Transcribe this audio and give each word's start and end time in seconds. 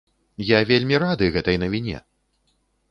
Я 0.47 0.59
вельмі 0.71 0.95
рады 1.05 1.31
гэтай 1.37 1.61
навіне! 1.67 1.97